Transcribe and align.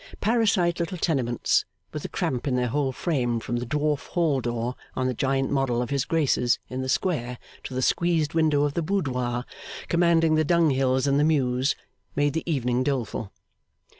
Parasite 0.19 0.79
little 0.79 0.97
tenements, 0.97 1.63
with 1.93 2.01
the 2.01 2.09
cramp 2.09 2.47
in 2.47 2.55
their 2.55 2.69
whole 2.69 2.91
frame, 2.91 3.39
from 3.39 3.57
the 3.57 3.67
dwarf 3.67 4.07
hall 4.07 4.41
door 4.41 4.73
on 4.95 5.05
the 5.05 5.13
giant 5.13 5.51
model 5.51 5.79
of 5.79 5.91
His 5.91 6.05
Grace's 6.05 6.57
in 6.71 6.81
the 6.81 6.89
Square 6.89 7.37
to 7.65 7.75
the 7.75 7.83
squeezed 7.83 8.33
window 8.33 8.63
of 8.63 8.73
the 8.73 8.81
boudoir 8.81 9.45
commanding 9.89 10.33
the 10.33 10.43
dunghills 10.43 11.05
in 11.05 11.17
the 11.17 11.23
Mews, 11.23 11.75
made 12.15 12.33
the 12.33 12.41
evening 12.51 12.81
doleful. 12.81 13.31